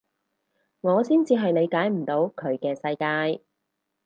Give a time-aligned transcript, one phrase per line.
[0.81, 2.95] 我先至係理解唔到佢嘅世
[3.35, 3.43] 界